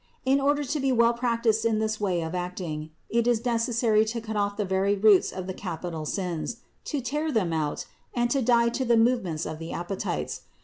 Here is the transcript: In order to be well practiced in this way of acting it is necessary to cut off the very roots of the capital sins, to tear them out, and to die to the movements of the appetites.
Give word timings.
In 0.25 0.41
order 0.41 0.63
to 0.63 0.79
be 0.79 0.91
well 0.91 1.13
practiced 1.13 1.63
in 1.63 1.77
this 1.77 1.99
way 2.01 2.21
of 2.23 2.33
acting 2.33 2.89
it 3.07 3.27
is 3.27 3.45
necessary 3.45 4.03
to 4.05 4.19
cut 4.19 4.35
off 4.35 4.57
the 4.57 4.65
very 4.65 4.95
roots 4.95 5.31
of 5.31 5.45
the 5.45 5.53
capital 5.53 6.07
sins, 6.07 6.57
to 6.85 7.01
tear 7.01 7.31
them 7.31 7.53
out, 7.53 7.85
and 8.11 8.27
to 8.31 8.41
die 8.41 8.69
to 8.69 8.83
the 8.83 8.97
movements 8.97 9.45
of 9.45 9.59
the 9.59 9.71
appetites. 9.71 10.41